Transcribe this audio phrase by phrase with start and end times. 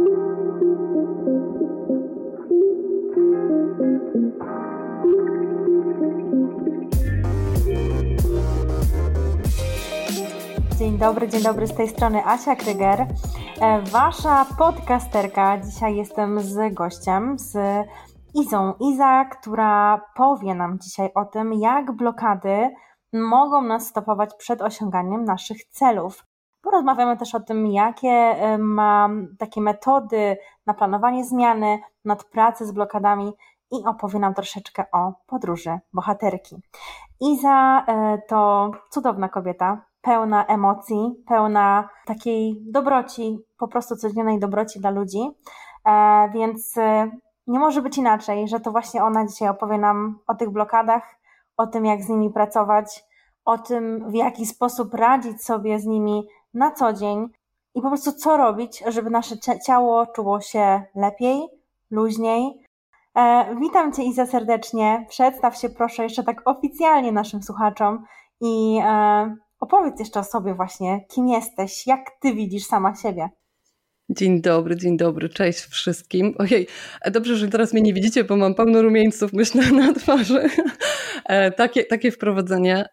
[0.00, 0.08] Dzień
[10.98, 13.06] dobry, dzień dobry z tej strony Asia Kryger, e,
[13.82, 15.58] wasza podcasterka.
[15.58, 17.58] Dzisiaj jestem z gościem, z
[18.34, 18.74] Izą.
[18.80, 22.70] Iza, która powie nam dzisiaj o tym, jak blokady
[23.12, 26.29] mogą nas stopować przed osiąganiem naszych celów.
[26.62, 30.36] Porozmawiamy też o tym, jakie e, mam takie metody
[30.66, 33.32] na planowanie zmiany, nad pracę z blokadami
[33.70, 36.56] i opowie nam troszeczkę o podróży bohaterki.
[37.20, 44.90] Iza e, to cudowna kobieta, pełna emocji, pełna takiej dobroci, po prostu codziennej dobroci dla
[44.90, 45.20] ludzi.
[45.86, 46.74] E, więc
[47.46, 51.02] nie może być inaczej, że to właśnie ona dzisiaj opowie nam o tych blokadach,
[51.56, 53.04] o tym, jak z nimi pracować,
[53.44, 57.28] o tym, w jaki sposób radzić sobie z nimi na co dzień
[57.74, 59.34] i po prostu co robić, żeby nasze
[59.66, 61.48] ciało czuło się lepiej,
[61.90, 62.66] luźniej.
[63.16, 65.06] E, witam Cię Iza serdecznie.
[65.08, 68.04] Przedstaw się proszę jeszcze tak oficjalnie naszym słuchaczom
[68.40, 73.30] i e, Opowiedz jeszcze o sobie właśnie, kim jesteś, jak ty widzisz sama siebie.
[74.16, 76.34] Dzień dobry, dzień dobry, cześć wszystkim.
[76.38, 76.66] Ojej,
[77.10, 80.48] dobrze, że teraz mnie nie widzicie, bo mam pełno rumieńców, myślę, na twarzy.
[81.24, 82.86] E, takie, takie wprowadzenie,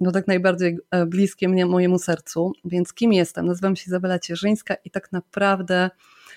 [0.00, 2.52] no tak najbardziej e, bliskie mnie, mojemu sercu.
[2.64, 3.46] Więc kim jestem?
[3.46, 5.90] Nazywam się Izabela Cierzyńska i tak naprawdę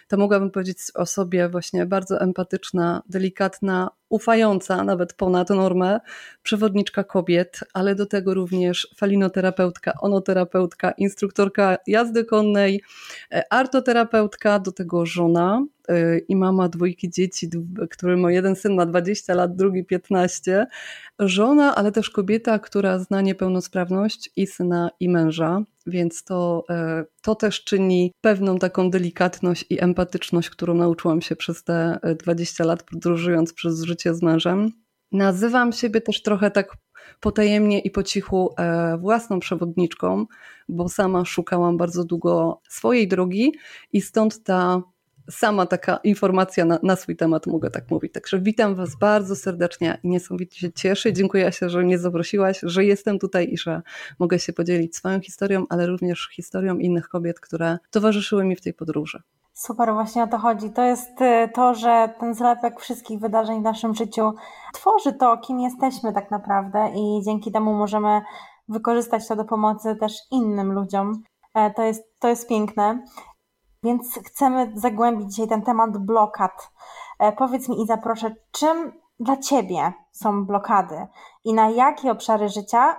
[0.07, 5.99] to mogłabym powiedzieć o sobie właśnie bardzo empatyczna, delikatna, ufająca nawet ponad normę,
[6.43, 12.81] przewodniczka kobiet, ale do tego również falinoterapeutka, onoterapeutka, instruktorka jazdy konnej,
[13.31, 17.49] e, artoterapeutka, do tego żona e, i mama dwójki dzieci,
[17.89, 20.67] którym jeden syn ma 20 lat, drugi 15.
[21.19, 27.35] Żona, ale też kobieta, która zna niepełnosprawność i syna i męża, więc to, e, to
[27.35, 33.53] też czyni pewną taką delikatność i empatyczność, którą nauczyłam się przez te 20 lat podróżując
[33.53, 34.71] przez życie życie z mężem.
[35.11, 36.77] Nazywam siebie też trochę tak
[37.19, 40.25] potajemnie i po cichu e, własną przewodniczką,
[40.69, 43.53] bo sama szukałam bardzo długo swojej drogi
[43.93, 44.81] i stąd ta
[45.29, 48.13] sama taka informacja na, na, swój temat, mogę tak mówić.
[48.13, 51.13] Także witam Was bardzo serdecznie i niesamowicie się cieszę.
[51.13, 53.81] Dziękuję się, że mnie zaprosiłaś, że jestem tutaj i że
[54.19, 58.73] mogę się podzielić swoją historią, ale również historią innych kobiet, które towarzyszyły mi w tej
[58.73, 59.21] podróży.
[59.59, 60.71] Super, właśnie o to chodzi.
[60.71, 64.33] To jest y, to, że ten zlepek wszystkich wydarzeń w naszym życiu
[64.73, 68.21] tworzy to, kim jesteśmy tak naprawdę, i dzięki temu możemy
[68.69, 71.23] wykorzystać to do pomocy też innym ludziom.
[71.53, 73.05] E, to jest, to jest piękne.
[73.83, 76.71] Więc chcemy zagłębić dzisiaj ten temat blokad.
[77.19, 81.07] E, powiedz mi, Iza, proszę, czym dla Ciebie są blokady
[81.43, 82.95] i na jakie obszary życia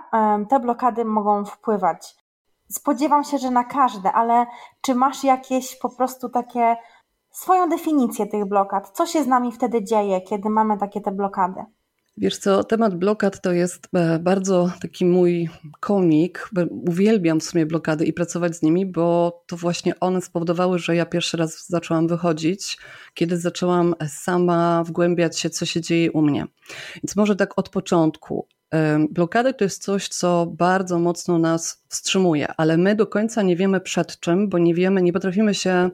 [0.49, 2.20] te blokady mogą wpływać?
[2.71, 4.45] Spodziewam się, że na każde, ale
[4.81, 6.75] czy masz jakieś po prostu takie
[7.31, 8.89] swoją definicję tych blokad?
[8.89, 11.61] Co się z nami wtedy dzieje, kiedy mamy takie te blokady?
[12.17, 15.49] Wiesz co, temat blokad to jest e, bardzo taki mój
[15.79, 16.49] komik.
[16.69, 21.05] Uwielbiam w sumie blokady i pracować z nimi, bo to właśnie one spowodowały, że ja
[21.05, 22.77] pierwszy raz zaczęłam wychodzić,
[23.13, 26.45] kiedy zaczęłam sama wgłębiać się, co się dzieje u mnie.
[26.95, 28.47] Więc może tak od początku.
[29.09, 33.81] Blokady to jest coś, co bardzo mocno nas wstrzymuje, ale my do końca nie wiemy
[33.81, 35.89] przed czym, bo nie wiemy, nie potrafimy się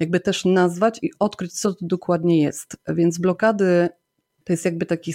[0.00, 2.76] jakby też nazwać i odkryć, co to dokładnie jest.
[2.88, 3.88] Więc blokady
[4.44, 5.14] to jest jakby taki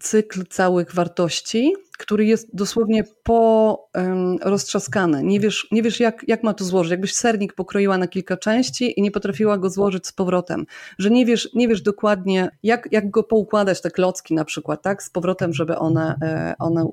[0.00, 5.22] cykl całych wartości, który jest dosłownie po um, roztrzaskany.
[5.22, 6.90] Nie wiesz, nie wiesz jak, jak ma to złożyć.
[6.90, 10.66] Jakbyś sernik pokroiła na kilka części i nie potrafiła go złożyć z powrotem.
[10.98, 15.02] Że nie wiesz, nie wiesz dokładnie, jak, jak go poukładać, te klocki na przykład, tak,
[15.02, 16.88] z powrotem, żeby one, e, one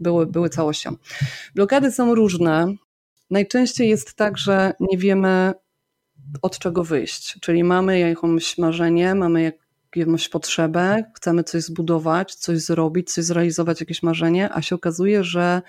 [0.00, 0.96] były, były całością.
[1.54, 2.74] Blokady są różne.
[3.30, 5.52] Najczęściej jest tak, że nie wiemy
[6.42, 7.40] od czego wyjść.
[7.40, 13.80] Czyli mamy jakieś marzenie, mamy jak, jakąś potrzebę, chcemy coś zbudować, coś zrobić, coś zrealizować,
[13.80, 15.62] jakieś marzenie, a się okazuje, że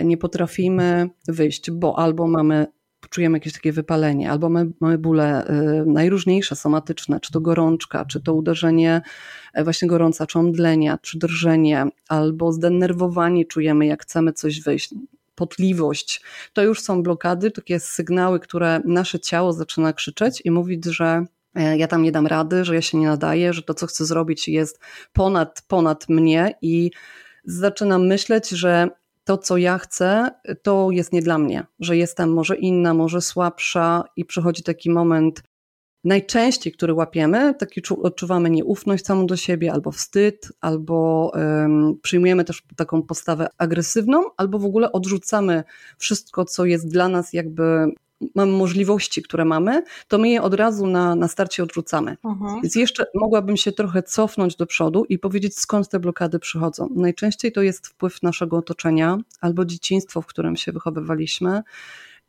[0.00, 2.66] nie potrafimy wyjść, bo albo mamy
[3.10, 8.20] czujemy jakieś takie wypalenie, albo mamy, mamy bóle y, najróżniejsze, somatyczne, czy to gorączka, czy
[8.20, 9.02] to uderzenie
[9.58, 14.94] y, właśnie gorąca, czy omdlenia, czy drżenie, albo zdenerwowanie czujemy, jak chcemy coś wyjść,
[15.34, 16.22] potliwość.
[16.52, 21.41] To już są blokady, takie sygnały, które nasze ciało zaczyna krzyczeć i mówić, że E,
[21.54, 24.48] ja tam nie dam rady, że ja się nie nadaję, że to, co chcę zrobić,
[24.48, 24.80] jest
[25.12, 26.90] ponad, ponad mnie i
[27.44, 28.88] zaczynam myśleć, że
[29.24, 30.30] to, co ja chcę,
[30.62, 35.42] to jest nie dla mnie, że jestem może inna, może słabsza i przychodzi taki moment,
[36.04, 42.62] najczęściej, który łapiemy, taki odczuwamy nieufność samą do siebie, albo wstyd, albo um, przyjmujemy też
[42.76, 45.64] taką postawę agresywną, albo w ogóle odrzucamy
[45.98, 47.86] wszystko, co jest dla nas jakby
[48.34, 52.16] mamy możliwości, które mamy, to my je od razu na, na starcie odrzucamy.
[52.24, 52.62] Mhm.
[52.62, 56.88] Więc jeszcze mogłabym się trochę cofnąć do przodu i powiedzieć, skąd te blokady przychodzą.
[56.94, 61.62] Najczęściej to jest wpływ naszego otoczenia albo dzieciństwo, w którym się wychowywaliśmy.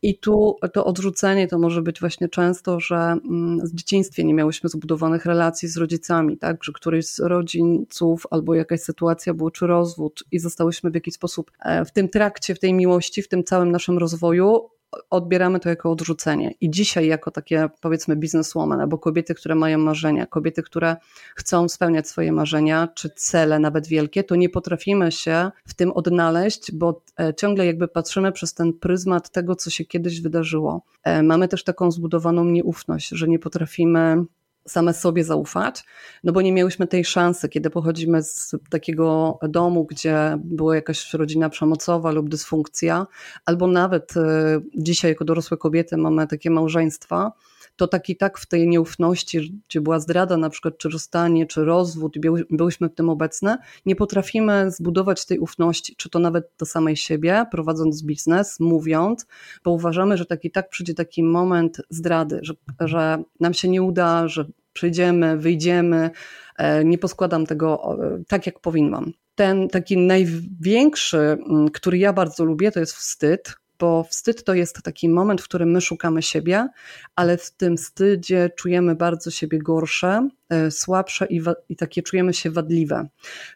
[0.04, 4.70] I tu to odrzucenie to może być właśnie często, że mm, w dzieciństwie nie miałyśmy
[4.70, 10.24] zbudowanych relacji z rodzicami, tak, że któryś z rodziców albo jakaś sytuacja było, czy rozwód
[10.32, 13.72] i zostałyśmy w jakiś sposób e, w tym trakcie, w tej miłości, w tym całym
[13.72, 14.70] naszym rozwoju
[15.10, 16.54] odbieramy to jako odrzucenie.
[16.62, 20.96] I dzisiaj, jako takie powiedzmy bizneswoman, albo kobiety, które mają marzenia, kobiety, które
[21.36, 26.72] chcą spełniać swoje marzenia, czy cele nawet wielkie, to nie potrafimy się w tym odnaleźć,
[26.72, 30.84] bo e, ciągle jakby patrzymy przez ten pryzmat tego, co się kiedyś wydarzyło.
[31.04, 34.26] E, mamy też taką zbudowaną nieufność, że nie potrafimy
[34.68, 35.84] same sobie zaufać,
[36.24, 41.50] no bo nie miałyśmy tej szansy, kiedy pochodzimy z takiego domu, gdzie była jakaś rodzina
[41.50, 43.08] przemocowa lub dysfunkcja,
[43.46, 47.32] albo nawet e, dzisiaj jako dorosłe kobiety mamy takie małżeństwa,
[47.76, 51.66] to tak i tak w tej nieufności, gdzie była zdrada na przykład, czy rozstanie, czy
[51.66, 52.18] rozwód,
[52.50, 57.46] byłyśmy w tym obecne, nie potrafimy zbudować tej ufności, czy to nawet do samej siebie,
[57.52, 59.26] prowadząc biznes, mówiąc,
[59.64, 63.84] bo uważamy, że tak i tak przyjdzie taki moment zdrady, że, że nam się nie
[63.84, 66.10] uda, że przyjdziemy, wyjdziemy,
[66.58, 67.98] e, nie poskładam tego
[68.28, 69.12] tak, jak powinnam.
[69.36, 71.38] Ten taki największy,
[71.74, 75.72] który ja bardzo lubię, to jest wstyd, bo wstyd to jest taki moment, w którym
[75.72, 76.68] my szukamy siebie,
[77.16, 82.52] ale w tym wstydzie czujemy bardzo siebie gorsze, e, słabsze i, i takie czujemy się
[82.52, 83.08] wadliwe.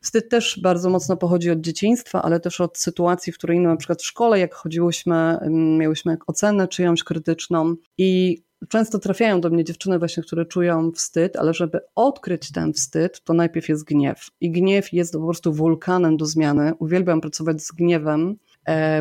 [0.01, 3.75] Wstyd też bardzo mocno pochodzi od dzieciństwa, ale też od sytuacji, w której no, na
[3.75, 5.37] przykład w szkole, jak chodziłyśmy,
[5.77, 11.53] miałyśmy ocenę czyjąś krytyczną i często trafiają do mnie dziewczyny właśnie, które czują wstyd, ale
[11.53, 14.27] żeby odkryć ten wstyd, to najpierw jest gniew.
[14.41, 16.73] I gniew jest po prostu wulkanem do zmiany.
[16.79, 18.37] Uwielbiam pracować z gniewem,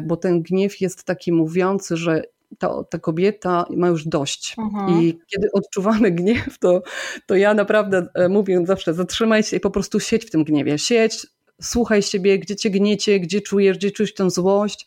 [0.02, 2.22] bo ten gniew jest taki mówiący, że
[2.58, 4.56] ta, ta kobieta ma już dość.
[4.58, 5.02] Mhm.
[5.02, 6.82] I kiedy odczuwamy gniew, to,
[7.26, 10.78] to ja naprawdę e, mówię zawsze, zatrzymaj się i po prostu siedź w tym gniewie.
[10.78, 11.26] Siedź,
[11.62, 14.86] słuchaj siebie, gdzie cię gniecie, gdzie czujesz, gdzie czujesz tę złość.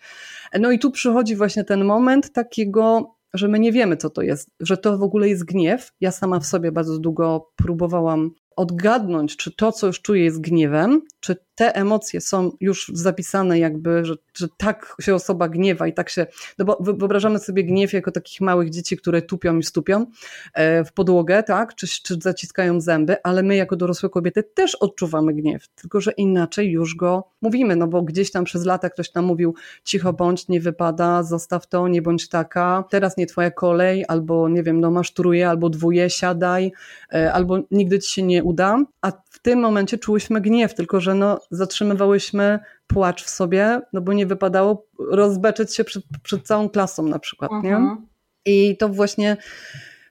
[0.59, 4.49] No i tu przychodzi właśnie ten moment takiego, że my nie wiemy, co to jest,
[4.59, 5.91] że to w ogóle jest gniew.
[6.01, 11.01] Ja sama w sobie bardzo długo próbowałam odgadnąć, czy to, co już czuję, jest gniewem,
[11.19, 16.09] czy te emocje są już zapisane, jakby, że, że tak się osoba gniewa i tak
[16.09, 16.27] się.
[16.57, 20.05] No bo wyobrażamy sobie gniew jako takich małych dzieci, które tupią i stupią
[20.53, 25.33] e, w podłogę, tak, czy, czy zaciskają zęby, ale my, jako dorosłe kobiety, też odczuwamy
[25.33, 29.25] gniew, tylko że inaczej już go mówimy, no bo gdzieś tam przez lata ktoś nam
[29.25, 34.49] mówił: cicho bądź, nie wypada, zostaw to, nie bądź taka, teraz nie twoja kolej, albo
[34.49, 36.71] nie wiem, no masz truje, albo dwuje, siadaj,
[37.13, 41.15] e, albo nigdy ci się nie uda, a w tym momencie czułyśmy gniew, tylko że
[41.15, 47.03] no, zatrzymywałyśmy płacz w sobie, no bo nie wypadało rozbeczyć się przed, przed całą klasą
[47.03, 47.75] na przykład, nie?
[47.75, 48.07] Mhm.
[48.45, 49.37] I to właśnie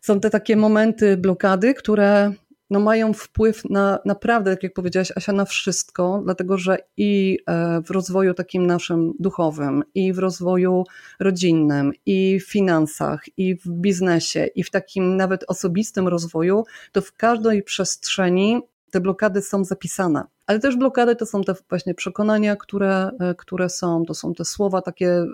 [0.01, 2.33] są te takie momenty blokady, które
[2.71, 7.81] no mają wpływ na naprawdę, tak jak powiedziałaś Asia, na wszystko, dlatego że i e,
[7.83, 10.85] w rozwoju takim naszym duchowym, i w rozwoju
[11.21, 17.13] rodzinnym, i w finansach, i w biznesie, i w takim nawet osobistym rozwoju, to w
[17.13, 20.25] każdej przestrzeni te blokady są zapisane.
[20.49, 24.45] Ale też blokady to są te właśnie przekonania, które, e, które są, to są te
[24.45, 25.27] słowa takie e,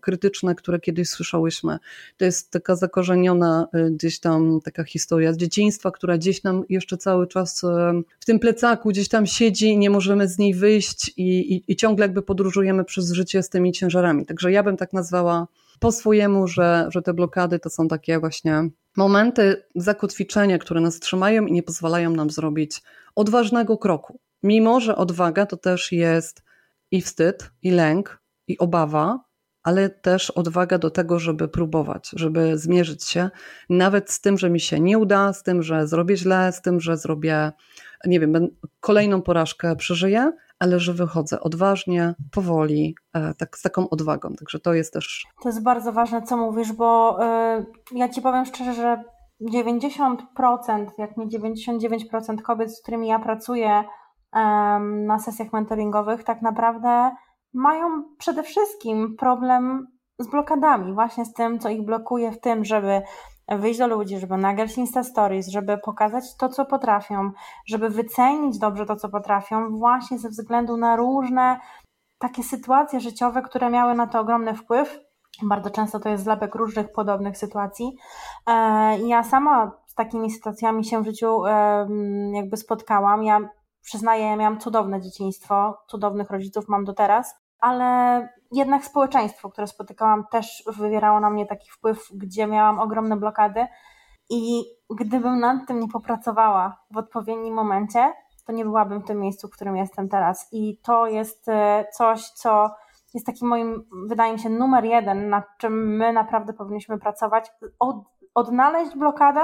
[0.00, 1.78] krytyczne, które kiedyś słyszałyśmy.
[2.16, 6.96] To jest taka zakorzeniona e, gdzieś tam taka historia z dzieciństwa, która gdzieś nam jeszcze
[6.96, 7.62] cały czas
[8.20, 12.04] w tym plecaku gdzieś tam siedzi nie możemy z niej wyjść i, i, i ciągle
[12.04, 14.26] jakby podróżujemy przez życie z tymi ciężarami.
[14.26, 15.46] Także ja bym tak nazwała
[15.80, 21.46] po swojemu, że, że te blokady to są takie właśnie momenty zakotwiczenia, które nas trzymają
[21.46, 22.82] i nie pozwalają nam zrobić
[23.14, 24.18] odważnego kroku.
[24.42, 26.42] Mimo, że odwaga to też jest
[26.90, 29.24] i wstyd, i lęk, i obawa,
[29.62, 33.30] ale też odwaga do tego, żeby próbować, żeby zmierzyć się
[33.70, 36.80] nawet z tym, że mi się nie uda, z tym, że zrobię źle, z tym,
[36.80, 37.52] że zrobię,
[38.06, 38.48] nie wiem,
[38.80, 44.34] kolejną porażkę przeżyję, ale że wychodzę odważnie, powoli, e, tak, z taką odwagą.
[44.34, 45.26] Także to jest też.
[45.42, 47.18] To jest bardzo ważne, co mówisz, bo
[47.92, 49.04] yy, ja ci powiem szczerze, że
[49.40, 50.16] 90%,
[50.98, 53.84] jak nie 99% kobiet, z którymi ja pracuję
[54.80, 57.10] na sesjach mentoringowych, tak naprawdę
[57.54, 59.86] mają przede wszystkim problem
[60.18, 63.02] z blokadami, właśnie z tym, co ich blokuje w tym, żeby
[63.48, 67.30] wyjść do ludzi, żeby nagrać Insta Stories, żeby pokazać to, co potrafią,
[67.66, 71.60] żeby wycenić dobrze to, co potrafią, właśnie ze względu na różne
[72.18, 74.98] takie sytuacje życiowe, które miały na to ogromny wpływ.
[75.42, 77.96] Bardzo często to jest zlepek różnych podobnych sytuacji.
[78.46, 78.52] E,
[78.98, 81.42] ja sama z takimi sytuacjami się w życiu
[82.34, 83.22] jakby spotkałam.
[83.22, 83.40] Ja
[83.82, 90.64] przyznaję, miałam cudowne dzieciństwo, cudownych rodziców mam do teraz, ale jednak społeczeństwo, które spotykałam, też
[90.66, 93.66] wywierało na mnie taki wpływ, gdzie miałam ogromne blokady.
[94.30, 98.12] I gdybym nad tym nie popracowała w odpowiednim momencie,
[98.46, 100.48] to nie byłabym w tym miejscu, w którym jestem teraz.
[100.52, 102.70] I to jest e, coś, co
[103.14, 107.52] jest takim moim, wydaje mi się, numer jeden, nad czym my naprawdę powinniśmy pracować.
[107.78, 107.96] Od,
[108.34, 109.40] odnaleźć blokadę,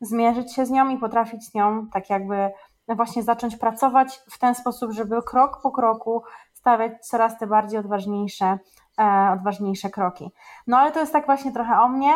[0.00, 2.50] zmierzyć się z nią i potrafić z nią tak jakby
[2.94, 8.58] właśnie zacząć pracować w ten sposób, żeby krok po kroku stawiać coraz te bardziej odważniejsze,
[8.98, 10.30] e, odważniejsze kroki.
[10.66, 12.12] No ale to jest tak właśnie trochę o mnie,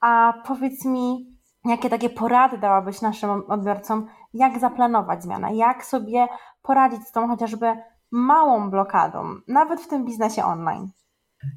[0.00, 6.26] a powiedz mi, jakie takie porady dałabyś naszym odbiorcom, jak zaplanować zmianę, jak sobie
[6.62, 7.66] poradzić z tą chociażby
[8.10, 10.90] małą blokadą, nawet w tym biznesie online?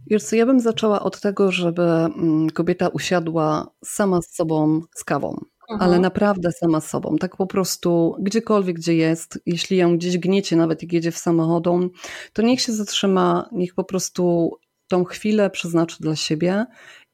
[0.08, 5.04] Wiesz co, ja bym zaczęła od tego, żeby mm, kobieta usiadła sama z sobą z
[5.04, 5.40] kawą.
[5.70, 5.90] Mhm.
[5.90, 10.82] Ale naprawdę sama sobą, tak po prostu gdziekolwiek, gdzie jest, jeśli ją gdzieś gniecie, nawet
[10.82, 11.92] jak jedzie w samochodu,
[12.34, 14.52] to niech się zatrzyma, niech po prostu
[14.88, 16.66] tą chwilę przeznaczy dla siebie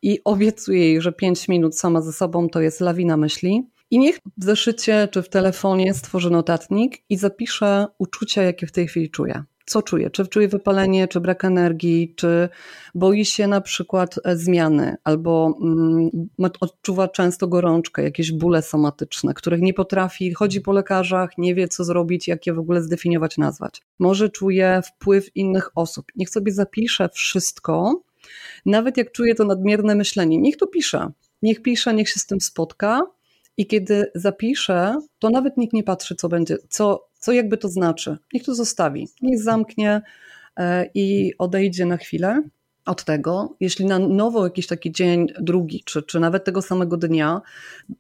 [0.02, 3.68] i obiecuje jej, że 5 minut sama ze sobą to jest lawina myśli.
[3.92, 8.88] I niech w zeszycie czy w telefonie stworzy notatnik i zapisze uczucia, jakie w tej
[8.88, 10.10] chwili czuje co czuje?
[10.10, 12.50] Czy czuje wypalenie, czy brak energii, czy
[12.96, 16.10] boi się na przykład e, zmiany, albo mm,
[16.60, 21.84] odczuwa często gorączkę, jakieś bóle somatyczne, których nie potrafi, chodzi po lekarzach, nie wie co
[21.84, 23.82] zrobić, jak je w ogóle zdefiniować, nazwać.
[24.00, 26.06] Może czuje wpływ innych osób.
[26.16, 28.02] Niech sobie zapisze wszystko,
[28.66, 30.38] nawet jak czuje to nadmierne myślenie.
[30.38, 31.12] Niech to pisze.
[31.42, 33.02] Niech pisze, niech się z tym spotka.
[33.58, 38.18] I kiedy zapisze, to nawet nikt nie patrzy, co będzie, co co jakby to znaczy?
[38.34, 40.02] Niech to zostawi, niech zamknie
[40.58, 42.44] e, i odejdzie na chwilę
[42.86, 43.56] od tego.
[43.60, 47.42] Jeśli na nowo jakiś taki dzień, drugi, czy, czy nawet tego samego dnia,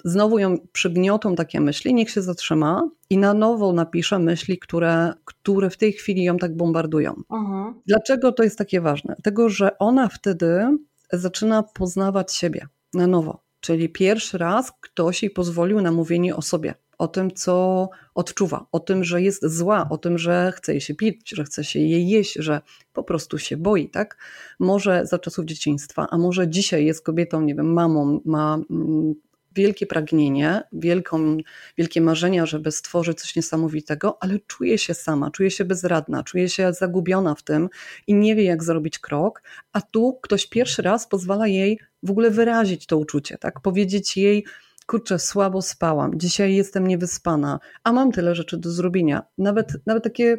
[0.05, 5.69] znowu ją przygniotą takie myśli, niech się zatrzyma i na nowo napisze myśli, które, które
[5.69, 7.15] w tej chwili ją tak bombardują.
[7.31, 7.73] Mhm.
[7.87, 9.15] Dlaczego to jest takie ważne?
[9.23, 10.77] Tego, że ona wtedy
[11.13, 13.50] zaczyna poznawać siebie na nowo.
[13.61, 18.79] Czyli pierwszy raz ktoś jej pozwolił na mówienie o sobie o tym, co odczuwa, o
[18.79, 22.09] tym, że jest zła, o tym, że chce jej się pić, że chce się jej
[22.09, 22.61] jeść, że
[22.93, 24.17] po prostu się boi, tak?
[24.59, 29.13] Może za czasów dzieciństwa, a może dzisiaj jest kobietą, nie wiem, mamą, ma mm,
[29.55, 31.37] wielkie pragnienie, wielką,
[31.77, 36.73] wielkie marzenia, żeby stworzyć coś niesamowitego, ale czuje się sama, czuje się bezradna, czuje się
[36.73, 37.69] zagubiona w tym
[38.07, 39.43] i nie wie, jak zrobić krok,
[39.73, 43.59] a tu ktoś pierwszy raz pozwala jej w ogóle wyrazić to uczucie, tak?
[43.59, 44.45] Powiedzieć jej,
[44.85, 49.23] kurczę, słabo spałam, dzisiaj jestem niewyspana, a mam tyle rzeczy do zrobienia.
[49.37, 50.37] Nawet, nawet takie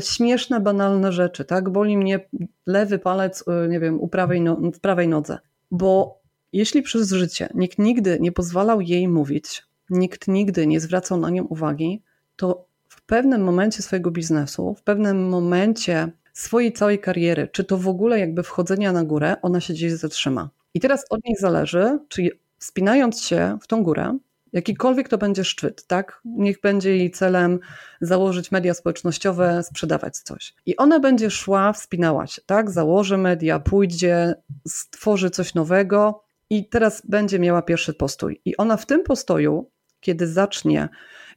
[0.00, 1.70] śmieszne, banalne rzeczy, tak?
[1.70, 2.28] Boli mnie
[2.66, 5.38] lewy palec, y, nie wiem, u prawej no, w prawej nodze.
[5.70, 6.19] Bo
[6.52, 11.44] jeśli przez życie nikt nigdy nie pozwalał jej mówić, nikt nigdy nie zwracał na nią
[11.44, 12.02] uwagi,
[12.36, 17.88] to w pewnym momencie swojego biznesu, w pewnym momencie swojej całej kariery, czy to w
[17.88, 20.50] ogóle jakby wchodzenia na górę, ona się gdzieś zatrzyma.
[20.74, 24.18] I teraz od niej zależy, czy wspinając się w tą górę,
[24.52, 26.20] jakikolwiek to będzie szczyt, tak?
[26.24, 27.58] Niech będzie jej celem
[28.00, 30.54] założyć media społecznościowe, sprzedawać coś.
[30.66, 32.70] I ona będzie szła, wspinała się, tak?
[32.70, 34.34] Założy media, pójdzie,
[34.68, 38.40] stworzy coś nowego i teraz będzie miała pierwszy postój.
[38.44, 40.88] I ona w tym postoju, kiedy zacznie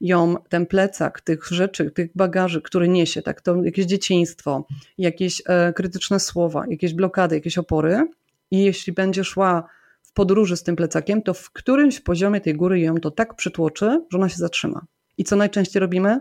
[0.02, 3.42] ją ten plecak tych rzeczy, tych bagaży, który niesie, tak?
[3.42, 4.68] To jakieś dzieciństwo,
[4.98, 8.08] jakieś e, krytyczne słowa, jakieś blokady, jakieś opory
[8.52, 9.68] i jeśli będzie szła
[10.14, 14.18] podróży z tym plecakiem, to w którymś poziomie tej góry ją to tak przytłoczy, że
[14.18, 14.86] ona się zatrzyma.
[15.18, 16.20] I co najczęściej robimy?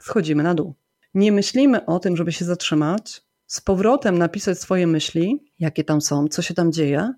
[0.00, 0.74] Schodzimy na dół.
[1.14, 6.28] Nie myślimy o tym, żeby się zatrzymać, z powrotem napisać swoje myśli, jakie tam są,
[6.28, 7.12] co się tam dzieje,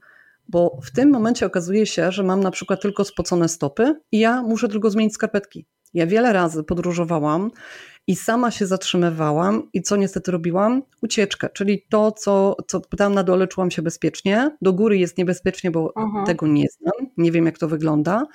[0.52, 4.42] bo w tym momencie okazuje się, że mam na przykład tylko spocone stopy i ja
[4.42, 5.66] muszę tylko zmienić skarpetki.
[5.94, 7.50] Ja wiele razy podróżowałam
[8.06, 10.82] i sama się zatrzymywałam i co niestety robiłam?
[11.02, 15.70] Ucieczkę, czyli to, co, co tam na dole czułam się bezpiecznie, do góry jest niebezpiecznie,
[15.70, 16.26] bo mhm.
[16.26, 18.26] tego nie znam, nie wiem jak to wygląda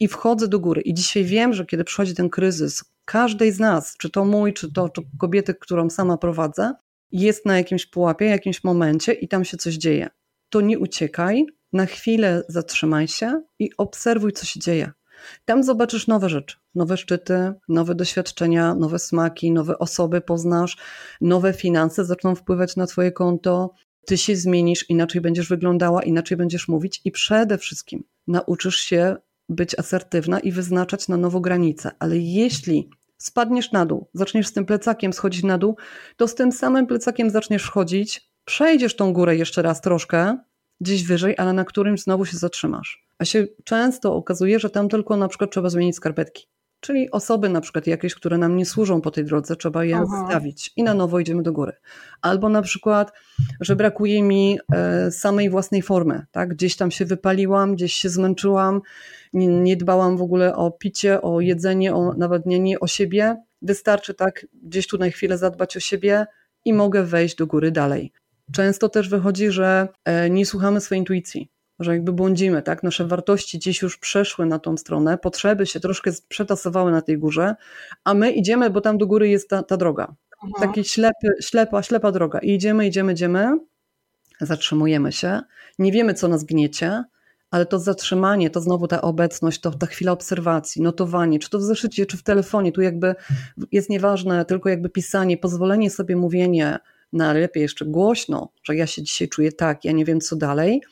[0.00, 0.80] i wchodzę do góry.
[0.80, 4.72] I dzisiaj wiem, że kiedy przychodzi ten kryzys, każdej z nas, czy to mój, czy
[4.72, 6.72] to czy kobiety, którą sama prowadzę,
[7.12, 10.08] jest na jakimś pułapie, jakimś momencie i tam się coś dzieje.
[10.48, 14.92] To nie uciekaj, na chwilę zatrzymaj się i obserwuj, co się dzieje.
[15.44, 20.76] Tam zobaczysz nowe rzeczy, nowe szczyty, nowe doświadczenia, nowe smaki, nowe osoby poznasz,
[21.20, 23.70] nowe finanse zaczną wpływać na Twoje konto.
[24.06, 29.16] Ty się zmienisz, inaczej będziesz wyglądała, inaczej będziesz mówić i przede wszystkim nauczysz się
[29.48, 31.90] być asertywna i wyznaczać na nowo granice.
[31.98, 35.76] Ale jeśli spadniesz na dół, zaczniesz z tym plecakiem schodzić na dół,
[36.16, 40.38] to z tym samym plecakiem zaczniesz chodzić, przejdziesz tą górę jeszcze raz troszkę,
[40.84, 43.06] gdzieś wyżej, ale na którymś znowu się zatrzymasz.
[43.18, 46.46] A się często okazuje, że tam tylko na przykład trzeba zmienić skarpetki.
[46.80, 50.40] Czyli osoby na przykład jakieś, które nam nie służą po tej drodze, trzeba je Aha.
[50.76, 51.72] i na nowo idziemy do góry.
[52.22, 53.12] Albo na przykład,
[53.60, 56.48] że brakuje mi e, samej własnej formy, tak?
[56.48, 58.80] Gdzieś tam się wypaliłam, gdzieś się zmęczyłam,
[59.32, 63.36] nie, nie dbałam w ogóle o picie, o jedzenie, o nawadnianie, o siebie.
[63.62, 66.26] Wystarczy tak gdzieś tu na chwilę zadbać o siebie
[66.64, 68.12] i mogę wejść do góry dalej.
[68.52, 71.48] Często też wychodzi, że e, nie słuchamy swojej intuicji
[71.78, 72.82] że jakby błądzimy, tak?
[72.82, 77.54] Nasze wartości gdzieś już przeszły na tą stronę, potrzeby się troszkę przetasowały na tej górze,
[78.04, 80.14] a my idziemy, bo tam do góry jest ta, ta droga.
[80.44, 80.68] Mhm.
[80.68, 82.38] Taki ślepy, ślepa, ślepa droga.
[82.38, 83.58] I idziemy, idziemy, idziemy,
[84.40, 85.40] zatrzymujemy się,
[85.78, 87.04] nie wiemy, co nas gniecie,
[87.50, 91.62] ale to zatrzymanie, to znowu ta obecność, to ta chwila obserwacji, notowanie, czy to w
[91.62, 93.14] zeszycie, czy w telefonie, tu jakby
[93.72, 96.78] jest nieważne, tylko jakby pisanie, pozwolenie sobie mówienie,
[97.12, 100.82] najlepiej jeszcze głośno, że ja się dzisiaj czuję tak, ja nie wiem co dalej,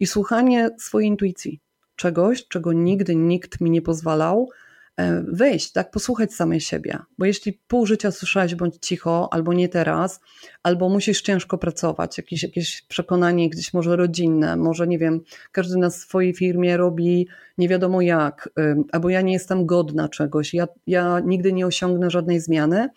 [0.00, 1.60] i słuchanie swojej intuicji,
[1.96, 4.50] czegoś, czego nigdy nikt mi nie pozwalał
[4.96, 6.98] e, wejść, tak, posłuchać samej siebie.
[7.18, 10.20] Bo jeśli pół życia słyszałeś bądź cicho, albo nie teraz,
[10.62, 15.20] albo musisz ciężko pracować, jakieś, jakieś przekonanie gdzieś może rodzinne, może nie wiem,
[15.52, 17.28] każdy na swojej firmie robi
[17.58, 18.48] nie wiadomo jak,
[18.92, 22.88] albo ja nie jestem godna czegoś, ja, ja nigdy nie osiągnę żadnej zmiany,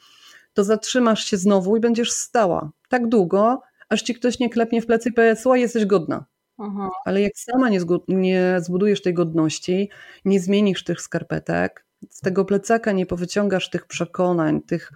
[0.58, 4.86] to zatrzymasz się znowu i będziesz stała tak długo, aż ci ktoś nie klepnie w
[4.86, 6.26] plecy i powie, słuchaj, jesteś godna.
[6.60, 6.90] Mhm.
[7.06, 9.90] Ale jak sama nie, nie zbudujesz tej godności,
[10.26, 14.92] nie zmienisz tych skarpetek, z tego plecaka nie powyciągasz tych przekonań, tych,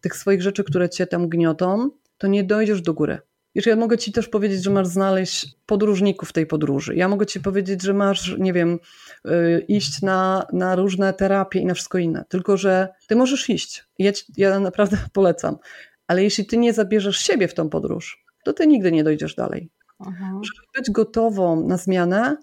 [0.00, 3.18] tych swoich rzeczy, które cię tam gniotą, to nie dojdziesz do góry.
[3.54, 6.96] Wiesz, ja mogę ci też powiedzieć, że masz znaleźć podróżników tej podróży.
[6.96, 8.78] Ja mogę ci powiedzieć, że masz, nie wiem,
[9.24, 12.24] yy, iść na, na różne terapie i na wszystko inne.
[12.28, 13.84] Tylko, że ty możesz iść.
[13.98, 15.56] Ja, ci, ja naprawdę polecam.
[16.06, 19.70] Ale jeśli ty nie zabierzesz siebie w tą podróż, to ty nigdy nie dojdziesz dalej.
[20.06, 20.44] Mhm.
[20.44, 22.36] Żeby być gotową na zmianę,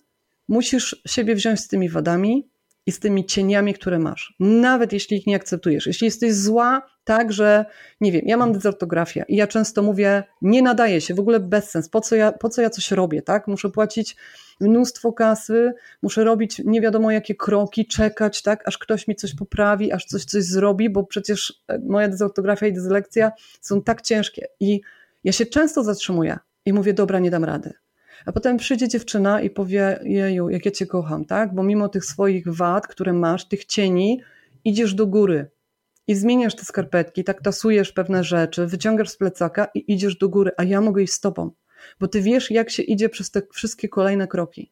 [0.48, 2.50] musisz siebie wziąć z tymi wadami
[2.86, 4.36] i z tymi cieniami, które masz.
[4.40, 5.88] Nawet jeśli ich nie akceptujesz.
[5.88, 7.66] Jeśli jesteś zła, tak, że
[8.02, 11.70] nie wiem, ja mam dezortografię i ja często mówię, nie nadaje się, w ogóle bez
[11.70, 13.48] sens, po co ja, po co ja coś robię, tak?
[13.48, 14.16] Muszę płacić
[14.60, 19.92] mnóstwo kasy, muszę robić nie wiadomo jakie kroki, czekać, tak, aż ktoś mi coś poprawi,
[19.92, 24.82] aż coś coś zrobi, bo przecież e, moja dezortografia i dyslekcja są tak ciężkie i
[25.24, 27.74] ja się często zatrzymuję, i mówię, dobra, nie dam rady.
[28.26, 31.56] A potem przyjdzie dziewczyna i powie, jeju, jak ja cię kocham, tak?
[31.56, 34.22] Bo mimo tych swoich wad, które masz, tych cieni,
[34.64, 35.50] idziesz do góry
[36.08, 40.52] i zmieniasz te skarpetki, tak tasujesz pewne rzeczy, wyciągasz z plecaka i idziesz do góry,
[40.58, 41.52] a ja mogę iść z tobą,
[42.00, 44.72] bo ty wiesz, jak się idzie przez te wszystkie kolejne kroki.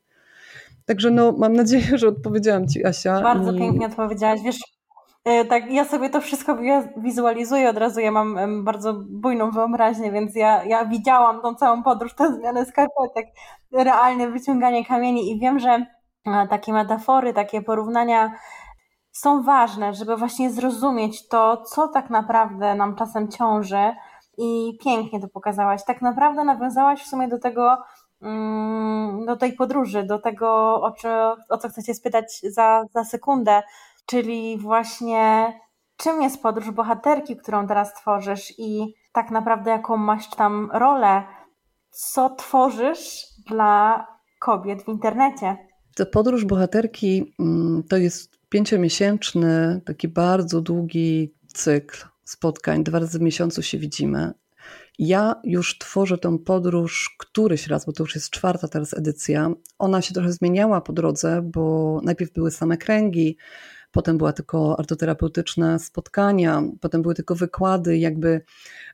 [0.85, 3.21] Także no, mam nadzieję, że odpowiedziałam ci, Asia.
[3.21, 3.59] Bardzo i...
[3.59, 4.39] pięknie odpowiedziałaś.
[4.45, 4.59] Wiesz,
[5.49, 6.57] tak, ja sobie to wszystko
[6.97, 7.99] wizualizuję od razu.
[7.99, 13.27] Ja mam bardzo bujną wyobraźnię, więc ja, ja widziałam tą całą podróż, tę zmianę skarpetek,
[13.71, 15.85] realne wyciąganie kamieni i wiem, że
[16.25, 18.31] e, takie metafory, takie porównania
[19.11, 23.95] są ważne, żeby właśnie zrozumieć to, co tak naprawdę nam czasem ciąży
[24.37, 25.85] i pięknie to pokazałaś.
[25.85, 27.77] Tak naprawdę nawiązałaś w sumie do tego,
[28.21, 33.63] mm, do tej podróży, do tego, o, co, o co chcecie spytać za, za sekundę,
[34.09, 35.53] czyli właśnie
[35.97, 41.23] czym jest podróż bohaterki, którą teraz tworzysz i tak naprawdę jaką masz tam rolę,
[41.89, 44.07] co tworzysz dla
[44.39, 45.57] kobiet w internecie.
[45.95, 52.83] To podróż bohaterki mm, to jest pięciomiesięczny, taki bardzo długi cykl spotkań.
[52.83, 54.33] Dwa razy w miesiącu się widzimy.
[54.99, 59.51] Ja już tworzę tę podróż któryś raz, bo to już jest czwarta teraz edycja.
[59.79, 63.37] Ona się trochę zmieniała po drodze, bo najpierw były same kręgi,
[63.91, 68.41] potem była tylko artoterapeutyczne spotkania, potem były tylko wykłady, jakby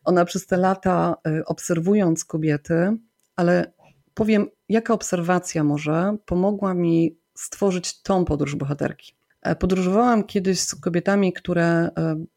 [0.04, 2.98] ona przez te lata y, obserwując kobiety,
[3.36, 3.74] ale
[4.14, 9.16] powiem, jaka obserwacja może pomogła mi stworzyć tą podróż bohaterki.
[9.42, 11.90] E, podróżowałam kiedyś z kobietami, które e,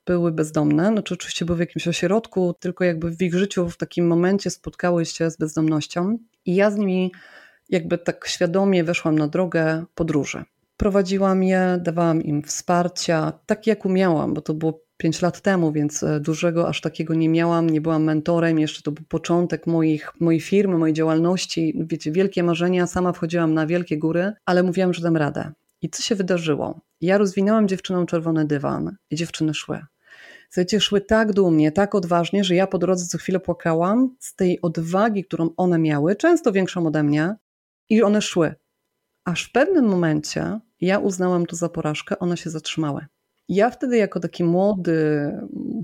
[0.06, 4.06] były bezdomne, znaczy oczywiście były w jakimś ośrodku, tylko jakby w ich życiu w takim
[4.06, 7.12] momencie spotkały się z bezdomnością i ja z nimi
[7.68, 10.44] jakby tak świadomie weszłam na drogę podróży.
[10.78, 16.02] Prowadziłam je, dawałam im wsparcia, tak jak umiałam, bo to było 5 lat temu, więc
[16.02, 20.40] e, dużego aż takiego nie miałam, nie byłam mentorem, jeszcze to był początek moich, mojej
[20.40, 25.16] firmy, mojej działalności, wiecie, wielkie marzenia, sama wchodziłam na wielkie góry, ale mówiłam, że dam
[25.16, 25.52] radę.
[25.82, 26.80] I co się wydarzyło?
[27.00, 29.80] Ja rozwinęłam dziewczynom czerwony dywan i dziewczyny szły.
[30.50, 34.60] Słuchajcie, szły tak dumnie, tak odważnie, że ja po drodze co chwilę płakałam z tej
[34.60, 37.34] odwagi, którą one miały, często większą ode mnie,
[37.88, 38.54] i one szły.
[39.24, 43.06] Aż w pewnym momencie ja uznałam to za porażkę, one się zatrzymały.
[43.48, 45.32] Ja wtedy, jako taki młody,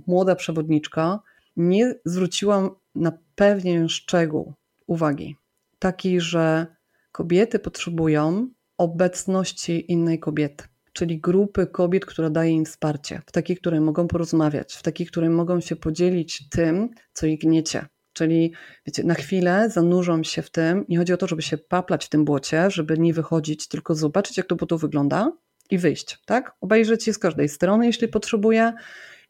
[0.07, 1.21] młoda przewodniczka,
[1.57, 4.53] nie zwróciłam na pewien szczegół
[4.87, 5.37] uwagi.
[5.79, 6.67] Taki, że
[7.13, 10.65] kobiety potrzebują obecności innej kobiety.
[10.95, 15.31] czyli grupy kobiet, która daje im wsparcie, w takiej, której mogą porozmawiać, w takiej, której
[15.31, 17.87] mogą się podzielić tym, co ich gniecie.
[18.15, 18.53] Czyli
[18.87, 20.85] wiecie, na chwilę zanurzą się w tym.
[20.89, 24.37] Nie chodzi o to, żeby się paplać w tym błocie, żeby nie wychodzić, tylko zobaczyć,
[24.37, 25.33] jak to błoto wygląda
[25.71, 26.53] i wyjść, tak?
[26.61, 28.73] Obejrzeć je z każdej strony, jeśli potrzebuje,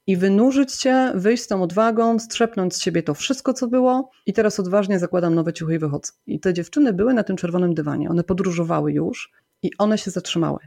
[0.06, 4.32] i wynurzyć się, wyjść z tą odwagą, strzepnąć z siebie to wszystko, co było i
[4.32, 6.12] teraz odważnie zakładam nowe ciuchy i wychodzę.
[6.26, 10.58] I te dziewczyny były na tym czerwonym dywanie, one podróżowały już i one się zatrzymały.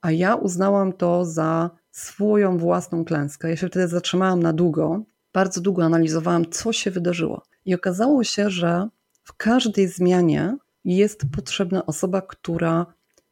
[0.00, 3.50] A ja uznałam to za swoją własną klęskę.
[3.50, 7.42] Ja się wtedy zatrzymałam na długo, bardzo długo analizowałam, co się wydarzyło.
[7.64, 8.88] I okazało się, że
[9.24, 12.86] w każdej zmianie jest potrzebna osoba, która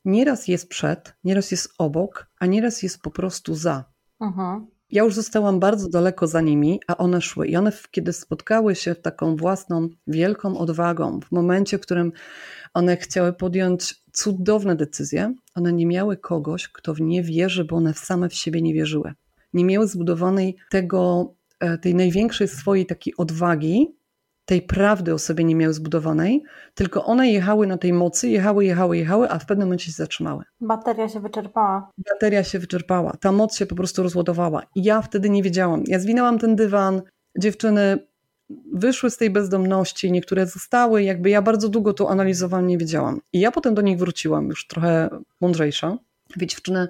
[0.05, 3.85] nieraz jest przed, nieraz jest obok, a nieraz jest po prostu za.
[4.21, 4.66] Mhm.
[4.90, 7.47] Ja już zostałam bardzo daleko za nimi, a one szły.
[7.47, 12.12] I one, kiedy spotkały się taką własną wielką odwagą, w momencie, w którym
[12.75, 17.95] one chciały podjąć cudowne decyzje, one nie miały kogoś, kto w nie wierzy, bo one
[17.95, 19.12] same w siebie nie wierzyły.
[19.53, 23.95] Nie miały zbudowanej tego, e, tej największej swojej takiej odwagi,
[24.53, 26.43] tej prawdy o sobie nie miały zbudowanej,
[26.75, 30.45] tylko one jechały na tej mocy, jechały, jechały, jechały, a w pewnym momencie się zatrzymały.
[30.61, 31.91] Bateria się wyczerpała.
[31.99, 34.62] Bateria się wyczerpała, ta moc się po prostu rozładowała.
[34.75, 35.85] I ja wtedy nie wiedziałam.
[35.87, 37.03] Ja zwinęłam ten dywan,
[37.38, 38.07] dziewczyny
[38.73, 43.21] wyszły z tej bezdomności, niektóre zostały, jakby ja bardzo długo to analizowałam, nie wiedziałam.
[43.33, 45.09] I ja potem do nich wróciłam, już trochę
[45.41, 45.97] mądrzejsza.
[46.37, 46.88] Wie dziewczyny,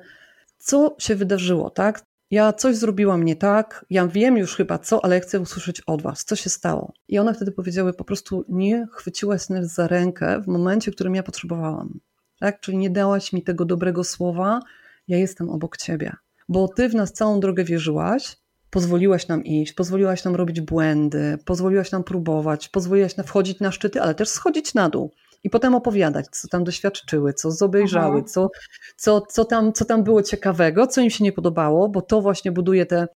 [0.58, 2.02] co się wydarzyło, tak?
[2.32, 6.02] Ja coś zrobiłam nie tak, ja wiem już chyba co, ale ja chcę usłyszeć od
[6.02, 6.92] was, co się stało.
[7.08, 11.14] I one wtedy powiedziały po prostu nie chwyciłaś mnie za rękę w momencie, w którym
[11.14, 12.00] ja potrzebowałam.
[12.38, 12.60] Tak?
[12.60, 14.60] Czyli nie dałaś mi tego dobrego słowa,
[15.08, 16.12] ja jestem obok ciebie.
[16.48, 18.36] Bo ty w nas całą drogę wierzyłaś,
[18.70, 24.02] pozwoliłaś nam iść, pozwoliłaś nam robić błędy, pozwoliłaś nam próbować, pozwoliłaś nam wchodzić na szczyty,
[24.02, 25.12] ale też schodzić na dół
[25.44, 28.50] i potem opowiadać, co tam doświadczyły, co zobejrzały, co,
[28.96, 32.52] co, co, tam, co tam było ciekawego, co im się nie podobało, bo to właśnie
[32.52, 33.08] buduje tę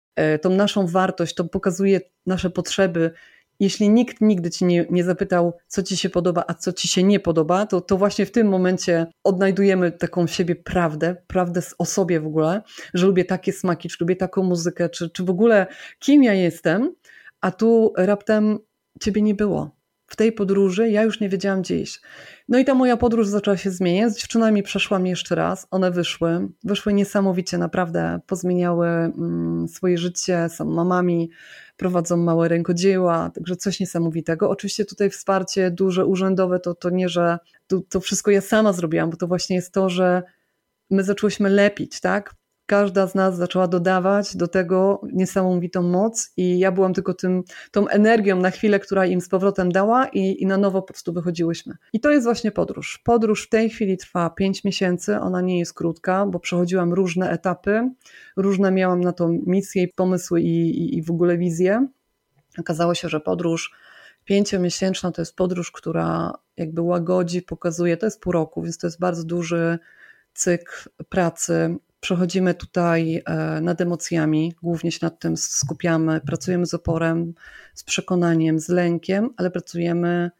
[0.43, 3.11] tą naszą wartość, to pokazuje nasze potrzeby.
[3.61, 7.03] Jeśli nikt nigdy ci nie, nie zapytał, co ci się podoba, a co ci się
[7.03, 12.21] nie podoba, to, to właśnie w tym momencie odnajdujemy taką siebie prawdę, prawdę o sobie
[12.21, 12.63] w ogóle,
[12.95, 15.67] że lubię takie smaki, czy lubię taką muzykę, czy, czy w ogóle
[15.99, 16.95] kim ja jestem,
[17.41, 18.59] a tu raptem
[19.01, 19.76] ciebie nie było
[20.07, 22.01] w tej podróży ja już nie wiedziałam gdzie iść.
[22.49, 24.13] No i ta moja podróż zaczęła się zmieniać.
[24.13, 25.67] Z dziewczynami przeszłam jeszcze raz.
[25.71, 26.49] One wyszły.
[26.65, 31.31] Wyszły niesamowicie, naprawdę pozmieniały mm, swoje życie, są mamami,
[31.77, 34.51] prowadzą małe rękodzieła, także coś niesamowitego.
[34.51, 39.11] Oczywiście tutaj wsparcie duże, urzędowe, to, to nie, że to, to wszystko ja sama zrobiłam,
[39.11, 40.23] bo to właśnie jest to, że
[40.91, 42.35] my zaczęłyśmy lepić, tak?
[42.67, 47.89] Każda z nas zaczęła dodawać do tego niesamowitą moc i ja byłam tylko tym, tą
[47.89, 51.75] energią na chwilę, która im z powrotem dała i, i na nowo po prostu wychodziłyśmy.
[51.93, 53.01] I to jest właśnie podróż.
[53.05, 57.91] Podróż w tej chwili trwa 5 miesięcy, ona nie jest krótka, bo przechodziłam różne etapy,
[58.37, 61.87] różne miałam na to misje, pomysły i, i, i w ogóle wizje.
[62.59, 63.73] Okazało się, że podróż
[64.25, 69.01] pięciomiesięczna to jest podróż, która jakby łagodzi, pokazuje, to jest pół roku, więc to jest
[69.01, 69.79] bardzo duży
[70.35, 77.35] cykl pracy, Przechodzimy tutaj e, nad emocjami, głównie się nad tym skupiamy, pracujemy z oporem,
[77.75, 80.31] z przekonaniem, z lękiem, ale pracujemy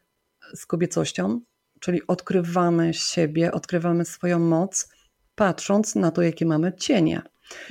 [0.55, 1.41] z kobiecością,
[1.79, 4.89] czyli odkrywamy siebie, odkrywamy swoją moc,
[5.35, 7.21] patrząc na to, jakie mamy cienie.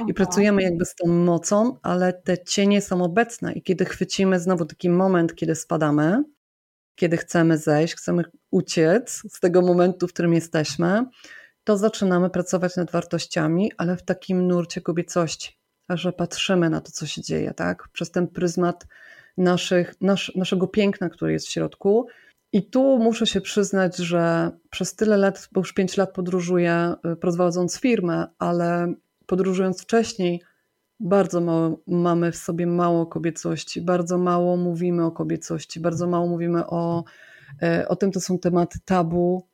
[0.09, 3.53] I pracujemy jakby z tą mocą, ale te cienie są obecne.
[3.53, 6.23] I kiedy chwycimy znowu taki moment, kiedy spadamy,
[6.95, 11.05] kiedy chcemy zejść, chcemy uciec z tego momentu, w którym jesteśmy,
[11.67, 17.07] to zaczynamy pracować nad wartościami, ale w takim nurcie kobiecości, że patrzymy na to, co
[17.07, 17.89] się dzieje, tak?
[17.93, 18.87] Przez ten pryzmat
[19.37, 22.07] naszych, nasz, naszego piękna, które jest w środku.
[22.53, 27.17] I tu muszę się przyznać, że przez tyle lat, bo już pięć lat podróżuję y,
[27.17, 28.95] prowadząc firmę, ale
[29.27, 30.43] podróżując wcześniej,
[31.01, 36.67] bardzo mało, mamy w sobie mało kobiecości, bardzo mało mówimy o kobiecości, bardzo mało mówimy
[36.67, 37.05] o,
[37.63, 39.47] y, o tym, to są tematy tabu,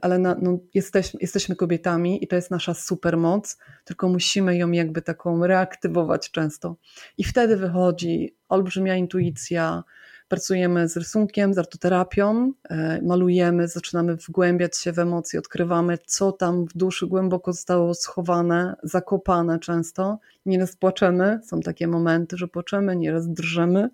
[0.00, 0.58] ale na, no,
[1.20, 6.76] jesteśmy, kobietami i to jest nasza supermoc, tylko musimy ją jakby taką reaktywować często.
[7.18, 9.84] I wtedy wychodzi olbrzymia intuicja,
[10.28, 16.66] pracujemy z rysunkiem, z artoterapią, y, malujemy, zaczynamy wgłębiać się w emocje, odkrywamy, co tam
[16.66, 20.18] w duszy głęboko zostało schowane, zakopane często.
[20.46, 23.88] Nieraz płaczemy, są takie momenty, że płaczemy, nieraz drżymy,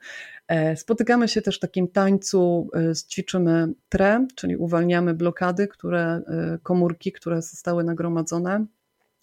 [0.77, 7.13] spotykamy się też w takim tańcu, e, ćwiczymy tre, czyli uwalniamy blokady, które, e, komórki,
[7.13, 8.67] które zostały nagromadzone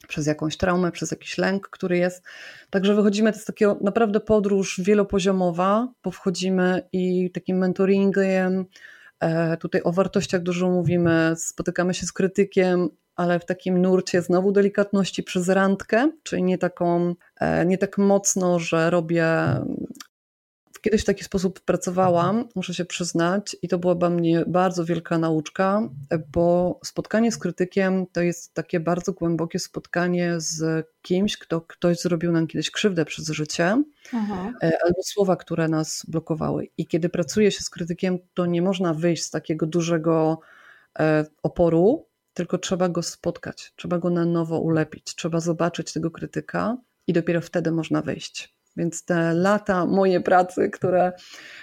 [0.07, 2.23] przez jakąś traumę, przez jakiś lęk, który jest.
[2.69, 8.65] Także wychodzimy, to jest taka naprawdę podróż wielopoziomowa, bo wchodzimy i takim mentoringiem,
[9.59, 15.23] tutaj o wartościach dużo mówimy, spotykamy się z krytykiem, ale w takim nurcie znowu delikatności
[15.23, 19.27] przez randkę, czyli nie taką, e, nie tak mocno, że robię
[20.81, 25.17] Kiedyś w taki sposób pracowałam, muszę się przyznać, i to była dla mnie bardzo wielka
[25.17, 25.89] nauczka,
[26.31, 32.31] bo spotkanie z krytykiem to jest takie bardzo głębokie spotkanie z kimś, kto ktoś zrobił
[32.31, 34.53] nam kiedyś krzywdę przez życie, Aha.
[34.63, 36.67] E, albo słowa, które nas blokowały.
[36.77, 40.39] I kiedy pracuje się z krytykiem, to nie można wyjść z takiego dużego
[40.99, 46.77] e, oporu, tylko trzeba go spotkać, trzeba go na nowo ulepić, trzeba zobaczyć tego krytyka
[47.07, 48.60] i dopiero wtedy można wyjść.
[48.77, 51.11] Więc te lata mojej pracy, które,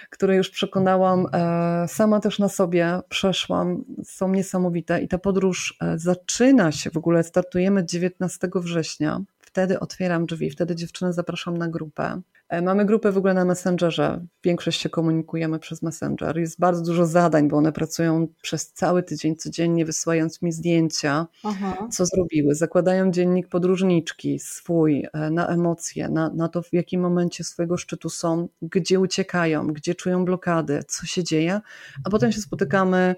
[0.09, 5.99] które już przekonałam, e, sama też na sobie przeszłam, są niesamowite i ta podróż e,
[5.99, 9.21] zaczyna się w ogóle, startujemy 19 września.
[9.39, 12.21] Wtedy otwieram drzwi, wtedy dziewczynę zapraszam na grupę.
[12.49, 14.25] E, mamy grupę w ogóle na Messengerze.
[14.43, 16.37] Większość się komunikujemy przez Messenger.
[16.37, 21.87] Jest bardzo dużo zadań, bo one pracują przez cały tydzień, codziennie wysyłając mi zdjęcia, Aha.
[21.91, 22.55] co zrobiły.
[22.55, 28.09] Zakładają dziennik podróżniczki swój e, na emocje, na, na to, w jakim momencie swojego szczytu
[28.09, 31.61] są, gdzie uciekają, gdzie czują blokady, co się dzieje,
[32.03, 33.15] a potem się spotykamy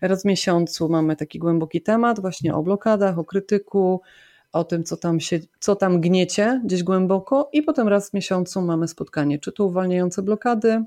[0.00, 0.88] raz w miesiącu.
[0.88, 4.00] Mamy taki głęboki temat właśnie o blokadach, o krytyku,
[4.52, 8.62] o tym, co tam, się, co tam gniecie gdzieś głęboko, i potem raz w miesiącu
[8.62, 10.84] mamy spotkanie, czy to uwalniające blokady,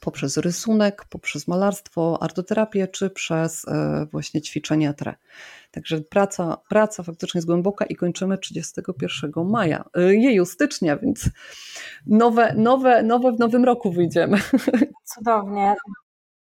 [0.00, 5.14] poprzez rysunek, poprzez malarstwo, artoterapię, czy przez e, właśnie ćwiczenia tre.
[5.70, 11.30] Także praca, praca faktycznie jest głęboka i kończymy 31 maja, e, jeju, stycznia, więc
[12.06, 14.38] nowe, nowe, nowe w nowym roku wyjdziemy.
[15.14, 15.74] Cudownie.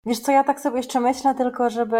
[0.07, 1.97] Wiesz co, ja tak sobie jeszcze myślę tylko, żeby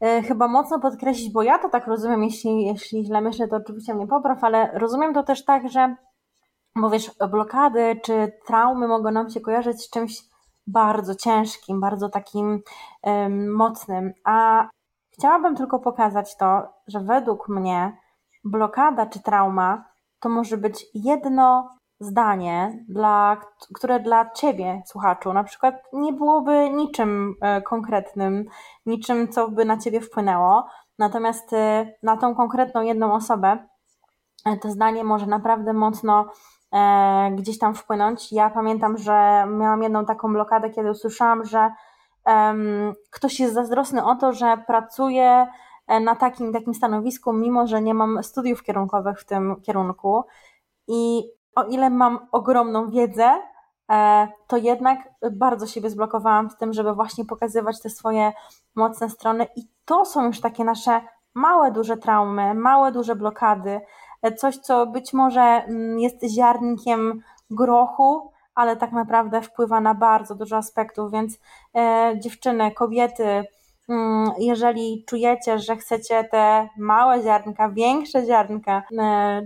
[0.00, 4.06] chyba mocno podkreślić, bo ja to tak rozumiem, jeśli, jeśli źle myślę, to oczywiście mnie
[4.06, 5.96] popraw, ale rozumiem to też tak, że
[6.76, 10.22] bo wiesz, blokady czy traumy mogą nam się kojarzyć z czymś
[10.66, 12.62] bardzo ciężkim, bardzo takim
[13.02, 14.68] um, mocnym, a
[15.12, 17.96] chciałabym tylko pokazać to, że według mnie
[18.44, 19.84] blokada czy trauma
[20.20, 23.36] to może być jedno zdanie, dla,
[23.74, 28.44] które dla ciebie, słuchaczu, na przykład nie byłoby niczym e, konkretnym,
[28.86, 30.66] niczym, co by na ciebie wpłynęło,
[30.98, 33.66] natomiast e, na tą konkretną jedną osobę
[34.46, 36.26] e, to zdanie może naprawdę mocno
[37.32, 38.32] gdzieś tam wpłynąć.
[38.32, 41.70] Ja pamiętam, że miałam jedną taką blokadę, kiedy usłyszałam, że
[43.10, 45.46] ktoś jest zazdrosny o to, że pracuję
[46.00, 50.22] na takim takim stanowisku, mimo że nie mam studiów kierunkowych w tym kierunku.
[50.88, 53.30] I o ile mam ogromną wiedzę,
[53.90, 54.98] e, to jednak
[55.32, 58.32] bardzo siebie zblokowałam w tym, żeby właśnie pokazywać te swoje
[58.74, 59.46] mocne strony.
[59.56, 61.00] I to są już takie nasze
[61.34, 63.80] małe, duże traumy, małe, duże blokady,
[64.22, 70.34] e, coś, co być może mm, jest ziarnkiem grochu, ale tak naprawdę wpływa na bardzo
[70.34, 71.38] dużo aspektów, więc
[71.76, 73.44] e, dziewczyny, kobiety,
[74.38, 78.82] jeżeli czujecie, że chcecie te małe ziarnka, większe ziarnka,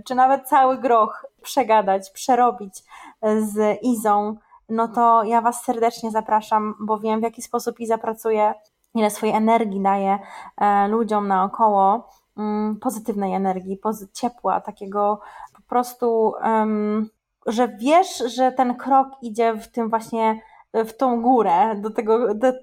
[0.05, 2.83] czy nawet cały groch przegadać, przerobić
[3.21, 4.35] e, z Izą,
[4.69, 8.53] no to ja Was serdecznie zapraszam, bo wiem w jaki sposób Iza pracuje,
[8.95, 10.19] ile swojej energii daje
[10.57, 13.79] e, ludziom naokoło, mm, pozytywnej energii,
[14.13, 15.19] ciepła, takiego
[15.55, 16.33] po prostu,
[17.45, 20.41] że wiesz, że ten krok idzie w tym właśnie
[20.85, 22.53] w tą górę, do tego, do,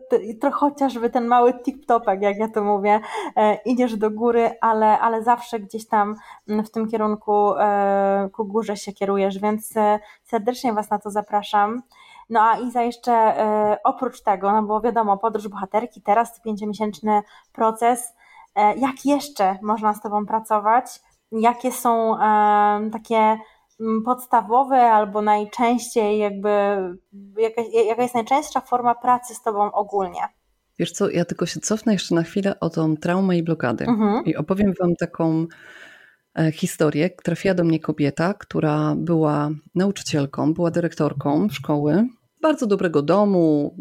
[0.53, 3.01] chociażby ten mały tip-topek, jak ja to mówię,
[3.37, 6.14] e, idziesz do góry, ale, ale zawsze gdzieś tam
[6.46, 11.83] w tym kierunku e, ku górze się kierujesz, więc e, serdecznie Was na to zapraszam.
[12.31, 17.22] No a Iza jeszcze e, oprócz tego, no bo wiadomo, podróż bohaterki, teraz pięciomiesięczny
[17.53, 18.14] proces,
[18.55, 21.01] e, jak jeszcze można z Tobą pracować?
[21.33, 23.38] Jakie są e, takie Mm,
[24.05, 26.49] podstawowe albo najczęściej jakby,
[27.39, 30.21] jaka, jaka jest najczęstsza forma pracy z Tobą ogólnie?
[30.79, 34.25] Wiesz co, ja tylko się cofnę jeszcze na chwilę o tą traumę i blokady mhm.
[34.25, 35.47] i opowiem Wam taką
[36.39, 37.11] e, historię.
[37.11, 42.07] Trafiła do mnie kobieta, która była nauczycielką, była dyrektorką szkoły,
[42.43, 43.77] bardzo dobrego domu,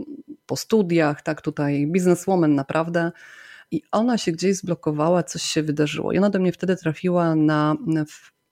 [0.46, 3.12] po studiach, tak tutaj bizneswoman naprawdę.
[3.72, 6.12] I ona się gdzieś zblokowała, coś się wydarzyło.
[6.12, 8.06] I ona do mnie wtedy trafiła na, na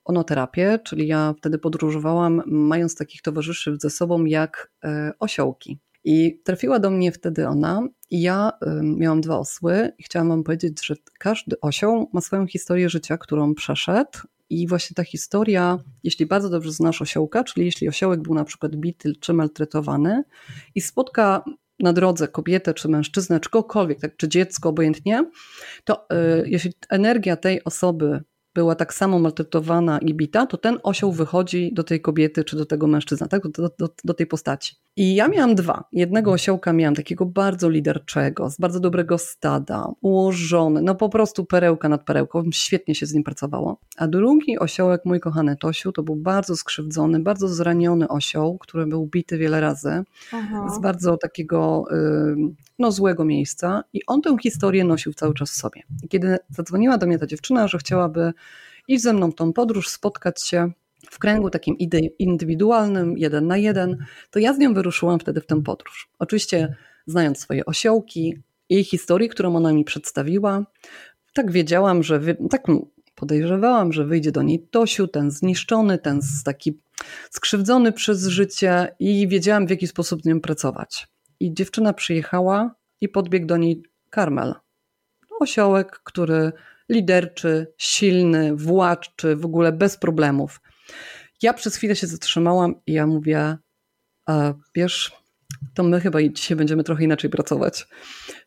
[0.09, 5.79] onoterapię, czyli ja wtedy podróżowałam, mając takich towarzyszy ze sobą jak e, osiołki.
[6.03, 8.51] I trafiła do mnie wtedy ona, i ja
[8.83, 13.55] miałam dwa osły, i chciałam Wam powiedzieć, że każdy osioł ma swoją historię życia, którą
[13.55, 14.19] przeszedł.
[14.49, 18.75] I właśnie ta historia, jeśli bardzo dobrze znasz osiołka, czyli jeśli osiołek był na przykład
[18.75, 20.23] bity czy maltretowany
[20.75, 21.43] i spotka
[21.79, 25.25] na drodze kobietę czy mężczyznę, czy kogokolwiek, tak, czy dziecko, obojętnie,
[25.83, 28.23] to y, jeśli energia tej osoby
[28.55, 32.65] była tak samo maltretowana i bita, to ten osioł wychodzi do tej kobiety czy do
[32.65, 33.47] tego mężczyzny, tak?
[33.47, 34.75] do, do, do tej postaci.
[34.99, 35.83] I ja miałam dwa.
[35.91, 41.89] Jednego osiołka miałam takiego bardzo liderczego, z bardzo dobrego stada, ułożony, no po prostu perełka
[41.89, 43.79] nad perełką, świetnie się z nim pracowało.
[43.97, 49.07] A drugi osiołek, mój kochany Tosiu, to był bardzo skrzywdzony, bardzo zraniony osioł, który był
[49.07, 50.69] bity wiele razy, Aha.
[50.75, 51.83] z bardzo takiego
[52.79, 55.83] no, złego miejsca i on tę historię nosił cały czas w sobie.
[56.03, 58.33] I kiedy zadzwoniła do mnie ta dziewczyna, że chciałaby
[58.87, 60.71] iść ze mną w tą podróż, spotkać się,
[61.09, 61.77] w kręgu takim
[62.19, 66.09] indywidualnym, jeden na jeden, to ja z nią wyruszyłam wtedy w tę podróż.
[66.19, 66.75] Oczywiście
[67.07, 68.37] znając swoje osiołki,
[68.69, 70.65] jej historię, którą ona mi przedstawiła,
[71.33, 72.63] tak wiedziałam, że tak
[73.15, 76.79] podejrzewałam, że wyjdzie do niej Tosiu, ten zniszczony, ten taki
[77.29, 81.07] skrzywdzony przez życie i wiedziałam w jaki sposób z nią pracować.
[81.39, 84.53] I dziewczyna przyjechała i podbiegł do niej Karmel.
[85.39, 86.51] Osiołek, który
[86.89, 90.61] liderczy, silny, władczy, w ogóle bez problemów.
[91.41, 93.57] Ja przez chwilę się zatrzymałam i ja mówię,
[94.25, 95.11] a wiesz,
[95.73, 97.87] to my chyba dzisiaj będziemy trochę inaczej pracować.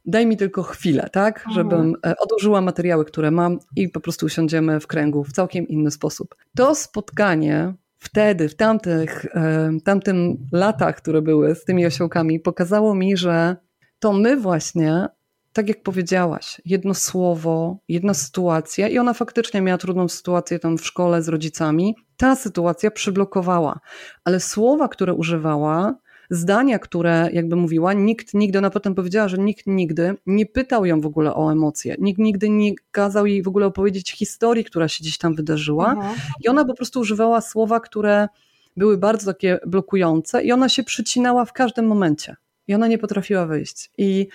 [0.05, 1.55] Daj mi tylko chwilę, tak, mhm.
[1.55, 5.91] żebym e, odłożyła materiały, które mam i po prostu usiądziemy w kręgu w całkiem inny
[5.91, 6.35] sposób.
[6.57, 13.17] To spotkanie wtedy, w tamtych, e, tamtym latach, które były z tymi osiołkami, pokazało mi,
[13.17, 13.57] że
[13.99, 15.09] to my właśnie
[15.53, 20.87] tak jak powiedziałaś, jedno słowo, jedna sytuacja i ona faktycznie miała trudną sytuację tam w
[20.87, 21.95] szkole z rodzicami.
[22.23, 23.81] Ta sytuacja przyblokowała,
[24.25, 25.95] ale słowa, które używała,
[26.31, 31.01] zdania, które jakby mówiła, nikt nigdy, ona potem powiedziała, że nikt nigdy nie pytał ją
[31.01, 35.03] w ogóle o emocje, nikt nigdy nie kazał jej w ogóle opowiedzieć historii, która się
[35.03, 36.15] gdzieś tam wydarzyła mhm.
[36.45, 38.29] i ona po prostu używała słowa, które
[38.77, 42.37] były bardzo takie blokujące i ona się przycinała w każdym momencie.
[42.69, 43.91] I ona nie potrafiła wyjść.
[43.99, 44.29] I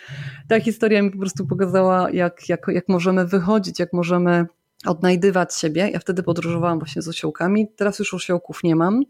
[0.47, 4.45] ta historia mi po prostu pokazała, jak, jak, jak możemy wychodzić, jak możemy
[4.85, 5.89] odnajdywać siebie.
[5.93, 7.67] Ja wtedy podróżowałam właśnie z osiołkami.
[7.75, 9.03] Teraz już osiołków nie mam.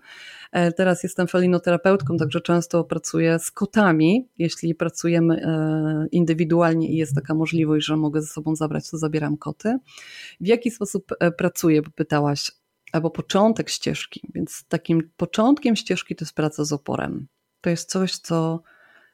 [0.51, 4.29] E, teraz jestem felinoterapeutką, także często pracuję z kotami.
[4.37, 9.37] Jeśli pracujemy e, indywidualnie i jest taka możliwość, że mogę ze sobą zabrać, to zabieram
[9.37, 9.77] koty.
[10.41, 12.51] W jaki sposób e, pracuję, bo pytałaś,
[12.91, 14.29] albo początek ścieżki.
[14.35, 17.27] Więc takim początkiem ścieżki to jest praca z oporem.
[17.61, 18.61] To jest coś, co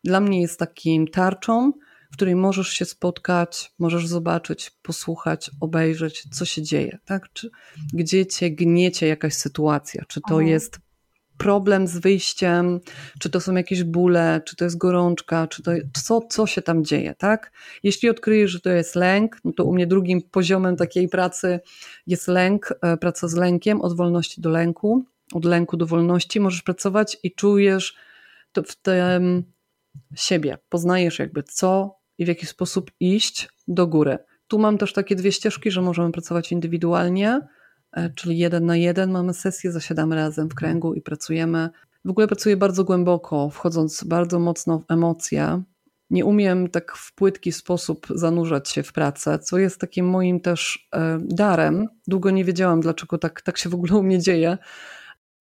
[0.04, 1.74] dla mnie jest takim tarczą,
[2.13, 7.34] w której możesz się spotkać, możesz zobaczyć, posłuchać, obejrzeć, co się dzieje, tak?
[7.34, 7.49] Czy,
[7.93, 10.80] gdzie cię gniecie jakaś sytuacja, czy to jest
[11.38, 12.80] problem z wyjściem,
[13.19, 15.71] czy to są jakieś bóle, czy to jest gorączka, czy to
[16.04, 17.52] co, co się tam dzieje, tak?
[17.84, 21.60] Jeśli odkryjesz, że to jest lęk, no to u mnie drugim poziomem takiej pracy
[22.08, 26.62] jest lęk, e, praca z lękiem, od wolności do lęku, od lęku do wolności możesz
[26.62, 27.95] pracować i czujesz
[28.52, 29.43] to w tym
[30.15, 34.17] siebie, poznajesz jakby co i w jaki sposób iść do góry.
[34.47, 37.39] Tu mam też takie dwie ścieżki, że możemy pracować indywidualnie,
[37.91, 41.69] e, czyli jeden na jeden, mamy sesję, zasiadamy razem w kręgu i pracujemy.
[42.05, 45.63] W ogóle pracuję bardzo głęboko, wchodząc bardzo mocno w emocje.
[46.09, 50.88] Nie umiem tak w płytki sposób zanurzać się w pracę, co jest takim moim też
[50.95, 51.88] e, darem.
[52.07, 54.57] Długo nie wiedziałam, dlaczego tak, tak się w ogóle u mnie dzieje.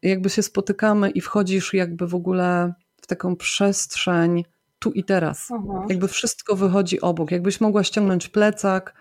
[0.02, 4.44] Jakby się spotykamy i wchodzisz jakby w ogóle w taką przestrzeń
[4.82, 5.50] tu i teraz.
[5.50, 5.88] Mhm.
[5.88, 7.30] Jakby wszystko wychodzi obok.
[7.30, 8.94] Jakbyś mogła ściągnąć plecak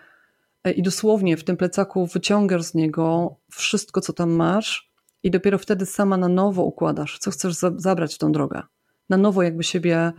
[0.64, 4.92] e, i dosłownie w tym plecaku wyciągasz z niego wszystko, co tam masz
[5.22, 8.62] i dopiero wtedy sama na nowo układasz, co chcesz zabrać w tą drogę.
[9.08, 10.12] Na nowo jakby siebie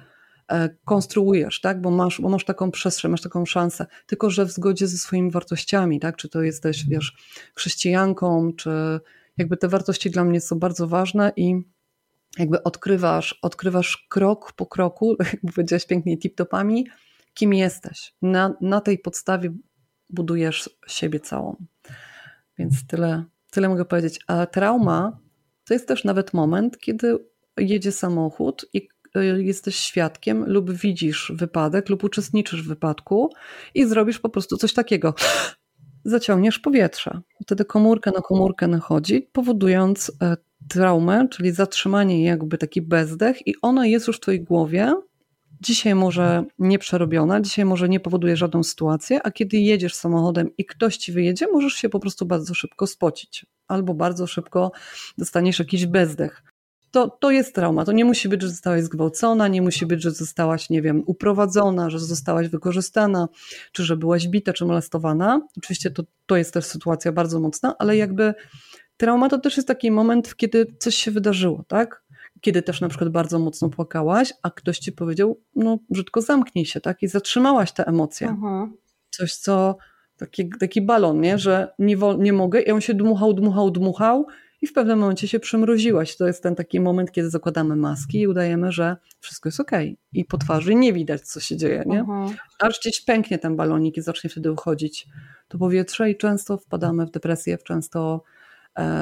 [0.52, 1.82] e, konstruujesz, tak?
[1.82, 5.32] Bo masz, bo masz taką przestrzeń, masz taką szansę, tylko że w zgodzie ze swoimi
[5.32, 6.17] wartościami, tak?
[6.17, 7.13] Czy to jesteś, wiesz,
[7.56, 8.99] chrześcijanką, czy
[9.38, 11.62] jakby te wartości dla mnie są bardzo ważne i
[12.39, 16.84] jakby odkrywasz, odkrywasz krok po kroku, jak powiedziałaś pięknie, tip-topami,
[17.34, 18.15] kim jesteś.
[18.22, 19.54] Na, na tej podstawie
[20.10, 21.56] budujesz siebie całą.
[22.58, 24.19] Więc tyle, tyle mogę powiedzieć.
[24.28, 25.19] A trauma
[25.65, 27.17] to jest też nawet moment, kiedy
[27.58, 33.30] jedzie samochód i y, jesteś świadkiem lub widzisz wypadek lub uczestniczysz w wypadku
[33.74, 35.13] i zrobisz po prostu coś takiego.
[36.06, 37.22] Zaciągniesz powietrze.
[37.43, 40.38] Wtedy komórka na komórkę nachodzi, powodując e,
[40.69, 44.93] traumę, czyli zatrzymanie jakby taki bezdech i ona jest już w twojej głowie.
[45.62, 50.65] Dzisiaj może nie przerobiona, dzisiaj może nie powoduje żadną sytuację, a kiedy jedziesz samochodem i
[50.65, 54.71] ktoś ci wyjedzie, możesz się po prostu bardzo szybko spocić albo bardzo szybko
[55.17, 56.43] dostaniesz jakiś bezdech.
[56.91, 57.86] To, to jest trauma.
[57.86, 61.89] To nie musi być, że zostałaś zgwałcona, nie musi być, że zostałaś, nie wiem, uprowadzona,
[61.89, 63.28] że zostałaś wykorzystana,
[63.72, 65.41] czy że byłaś bita, czy molestowana.
[65.57, 68.34] Oczywiście to, to jest też sytuacja bardzo mocna, ale jakby
[68.98, 72.04] Trauma to też jest taki moment, kiedy coś się wydarzyło, tak?
[72.41, 76.82] Kiedy też na przykład bardzo mocno płakałaś, a ktoś ci powiedział, no brzydko zamknij się,
[76.82, 77.04] tak?
[77.04, 78.28] I zatrzymałaś te emocje.
[78.28, 78.78] Mhm.
[79.10, 79.78] Coś, co
[80.18, 81.38] taki, taki balon, nie?
[81.38, 84.28] Że nie, nie mogę i on się dmuchał, dmuchał, dmuchał
[84.62, 86.18] i w pewnym momencie się przymroziłaś.
[86.18, 89.72] To jest ten taki moment, kiedy zakładamy maski i udajemy, że wszystko jest ok.
[90.14, 92.00] I po twarzy nie widać, co się dzieje, nie?
[92.00, 92.36] Mhm.
[92.60, 95.08] Aż gdzieś pęknie ten balonik i zacznie wtedy uchodzić
[95.48, 98.24] to powietrze i często wpadamy w depresję, często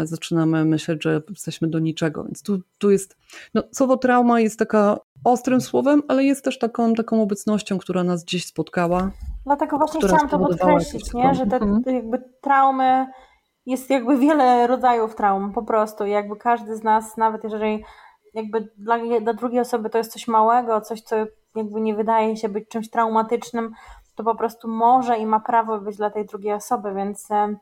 [0.04, 2.24] zaczynamy myśleć, że jesteśmy do niczego.
[2.24, 3.18] Więc tu, tu jest,
[3.54, 8.24] no, słowo trauma jest taka ostrym słowem, ale jest też taką, taką obecnością, która nas
[8.24, 9.12] gdzieś spotkała.
[9.46, 11.36] Dlatego właśnie chciałam to podkreślić, nie?
[11.36, 11.96] że te mhm.
[11.96, 13.08] jakby traumy,
[13.66, 16.06] jest jakby wiele rodzajów traum po prostu.
[16.06, 17.84] Jakby każdy z nas, nawet jeżeli
[18.34, 21.16] jakby dla, dla drugiej osoby to jest coś małego, coś, co
[21.56, 23.72] jakby nie wydaje się być czymś traumatycznym,
[24.16, 27.56] to po prostu może i ma prawo być dla tej drugiej osoby, więc e,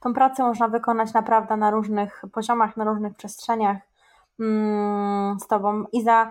[0.00, 3.76] tą pracę można wykonać naprawdę na różnych poziomach, na różnych przestrzeniach
[4.40, 5.84] mm, z Tobą.
[5.92, 6.30] I za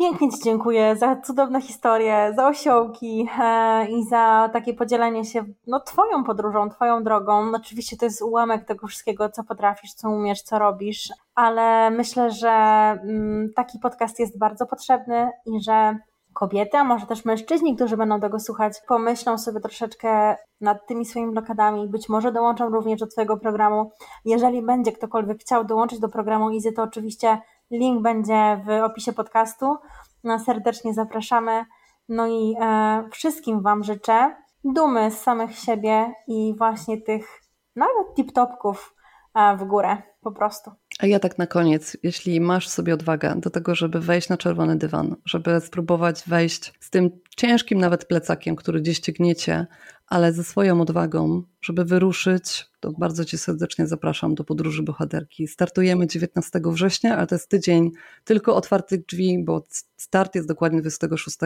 [0.00, 5.80] pięknie Ci dziękuję za cudowne historie, za osiołki e, i za takie podzielenie się no,
[5.80, 7.52] Twoją podróżą, Twoją drogą.
[7.54, 12.50] Oczywiście to jest ułamek tego wszystkiego, co potrafisz, co umiesz, co robisz, ale myślę, że
[12.50, 15.98] mm, taki podcast jest bardzo potrzebny i że
[16.40, 21.32] kobiety, a może też mężczyźni, którzy będą tego słuchać, pomyślą sobie troszeczkę nad tymi swoimi
[21.32, 23.92] blokadami, być może dołączą również do Twojego programu.
[24.24, 27.38] Jeżeli będzie ktokolwiek chciał dołączyć do programu Izy, to oczywiście
[27.70, 29.76] link będzie w opisie podcastu.
[30.24, 31.64] No, serdecznie zapraszamy.
[32.08, 37.40] No i e, wszystkim Wam życzę dumy z samych siebie i właśnie tych
[37.76, 38.94] nawet tip-topków
[39.34, 40.70] e, w górę po prostu.
[41.02, 44.76] A ja tak na koniec, jeśli masz sobie odwagę do tego, żeby wejść na czerwony
[44.76, 49.66] dywan, żeby spróbować wejść z tym ciężkim nawet plecakiem, który gdzieś ciągniecie,
[50.06, 55.48] ale ze swoją odwagą, żeby wyruszyć, to bardzo Cię serdecznie zapraszam do podróży bohaterki.
[55.48, 57.90] Startujemy 19 września, ale to jest tydzień
[58.24, 59.64] tylko otwartych drzwi, bo
[59.96, 61.36] start jest dokładnie 26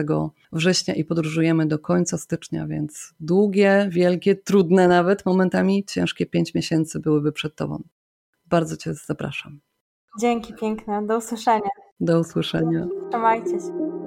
[0.51, 6.99] września i podróżujemy do końca stycznia, więc długie, wielkie, trudne nawet momentami, ciężkie pięć miesięcy
[6.99, 7.83] byłyby przed Tobą.
[8.45, 9.59] Bardzo Cię zapraszam.
[10.19, 11.05] Dzięki piękne.
[11.07, 11.69] Do usłyszenia.
[11.99, 12.87] Do usłyszenia.
[13.09, 14.04] Trzymajcie się.